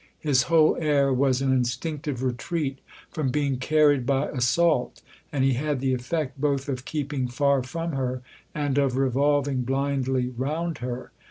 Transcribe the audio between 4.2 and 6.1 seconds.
assault, and he had the